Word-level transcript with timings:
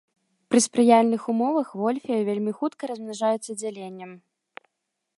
Пры 0.53 0.59
спрыяльных 0.67 1.21
умовах 1.33 1.69
вольфія 1.83 2.19
вельмі 2.31 2.57
хутка 2.63 2.83
размнажаецца 2.93 3.51
дзяленнем. 3.63 4.11